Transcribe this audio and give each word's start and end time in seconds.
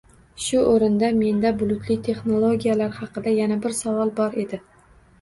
Shu 0.45 0.61
oʻrinda 0.71 1.09
menda 1.17 1.51
bulutli 1.61 1.99
texnologiyalar 2.09 2.99
haqida 2.99 3.37
yana 3.39 3.63
bir 3.69 3.81
savol 3.85 4.17
bor 4.23 4.45
edi. 4.47 4.65